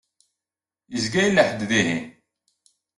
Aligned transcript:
Yezga 0.93 1.21
yella 1.25 1.41
ḥedd 1.47 1.61
dihin. 1.69 2.05